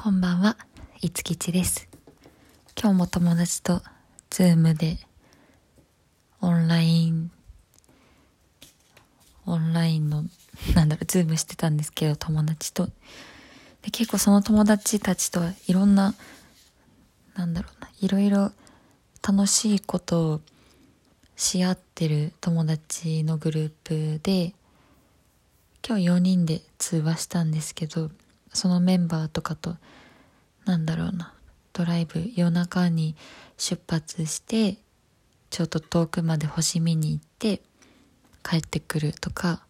[0.00, 0.56] こんばんは、
[1.00, 1.88] いつきちです。
[2.80, 3.82] 今日も友達と
[4.30, 4.96] Zoom で
[6.40, 7.32] オンライン、
[9.44, 10.22] オンラインの、
[10.76, 12.86] なんだろう、 Zoom してたんですけど、友達と。
[13.82, 16.14] で結構その友達たちといろんな、
[17.34, 18.52] なんだろうな、いろいろ
[19.20, 20.40] 楽しいことを
[21.34, 24.54] し合ってる友達のグループで、
[25.84, 28.12] 今日4人で通話したんですけど、
[28.52, 29.76] そのメンバーとかと、
[30.64, 31.34] なんだろうな、
[31.72, 33.16] ドライブ夜中に
[33.56, 34.78] 出発して、
[35.50, 37.62] ちょっと遠くまで星見に行って、
[38.42, 39.62] 帰ってくるとか、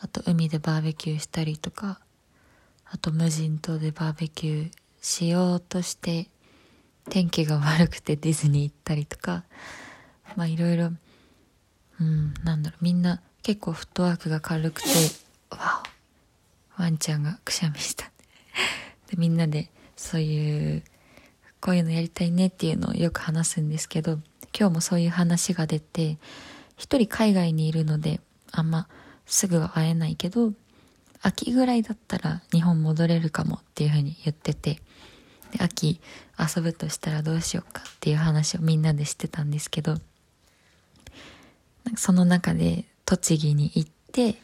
[0.00, 2.00] あと海でバーベキューしたりとか、
[2.86, 6.28] あと無人島でバーベキューしようとして、
[7.10, 9.44] 天気が悪くてディズニー行ったりとか、
[10.36, 10.90] まあいろいろ、
[12.00, 14.88] うん、なんだろう、みんな結構フットワークが軽くて、
[15.50, 15.93] わお、
[16.76, 18.10] ワンちゃんがくしゃみした。
[19.10, 20.82] で、みんなでそういう、
[21.60, 24.20] こういうのやりたいねっていうのをよく話すんですけど、
[24.58, 26.18] 今日もそういう話が出て、
[26.76, 28.88] 一人海外にいるので、あんま
[29.26, 30.52] すぐは会えないけど、
[31.22, 34.80] 秋ぐらいだったら日本戻れるかもっていうふうに言ってて、
[35.52, 36.00] で秋
[36.38, 39.96] 遊ぶとしたらどうしようかっていう話をみんなでしてたんですけど、
[41.96, 44.36] その中で栃木に行って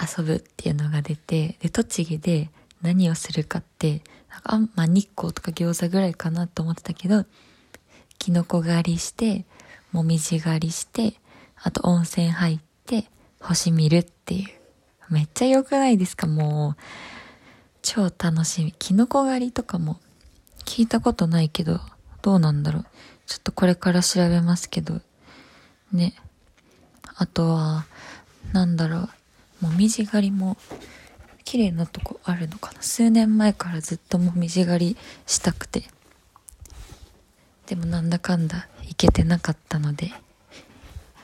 [0.00, 2.50] 遊ぶっていうのが出て、で、栃木で
[2.82, 7.24] 何をするかって、なんかあんまあ、日光とか餃子ぐらいかなと思ってたけど、
[8.18, 9.44] キノコ狩りして、
[9.92, 11.14] もみじ狩りして、
[11.56, 13.06] あと温泉入って、
[13.40, 14.48] 星見るっていう。
[15.08, 16.26] めっちゃ良くないですか？
[16.26, 16.82] もう、
[17.80, 18.72] 超楽しみ。
[18.72, 20.00] キノコ狩りとかも
[20.64, 21.80] 聞いたことないけど、
[22.22, 22.86] どうなんだろう。
[23.26, 25.00] ちょっとこれから調べますけど、
[25.92, 26.14] ね。
[27.14, 27.86] あとは、
[28.52, 29.08] なんだろう。
[29.60, 30.56] もみじ狩りも、
[31.44, 32.82] 綺麗なとこあるのかな。
[32.82, 35.84] 数年前からずっともみじ狩りしたくて。
[37.66, 40.12] でもなんだかんだ行けてなかったので、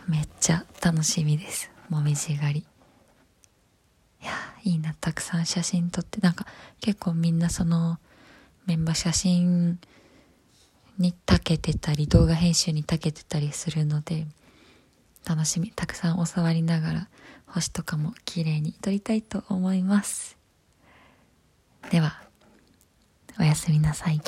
[0.08, 1.70] めっちゃ楽しみです。
[1.88, 2.66] もみじ狩り。
[4.22, 4.32] いや、
[4.64, 4.94] いいな。
[4.94, 6.20] たくさん写真撮って。
[6.20, 6.46] なんか
[6.80, 7.98] 結構みんなその
[8.66, 9.78] メンバー写真
[10.98, 14.26] に長けてたり、動画編集に長けてたりするので、
[15.26, 15.70] 楽しみ。
[15.70, 17.08] たくさん教わりながら
[17.46, 20.36] 星とかも綺麗に撮りたいと思います。
[21.90, 22.22] では、
[23.38, 24.20] おやすみなさい。